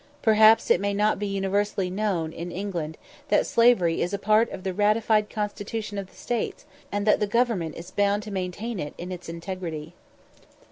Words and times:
Perhaps 0.23 0.71
it 0.71 0.81
may 0.81 0.95
not 0.95 1.19
be 1.19 1.27
universally 1.27 1.91
known 1.91 2.33
in 2.33 2.51
England 2.51 2.97
that 3.27 3.45
slavery 3.45 4.01
is 4.01 4.15
a 4.15 4.17
part 4.17 4.49
of 4.49 4.63
the 4.63 4.73
ratified 4.73 5.29
Constitution 5.29 5.99
of 5.99 6.07
the 6.09 6.15
States, 6.15 6.65
and 6.91 7.05
that 7.05 7.19
the 7.19 7.27
Government 7.27 7.75
is 7.75 7.91
bound 7.91 8.23
to 8.23 8.31
maintain 8.31 8.79
it 8.79 8.95
in 8.97 9.11
its 9.11 9.29
integrity. 9.29 9.93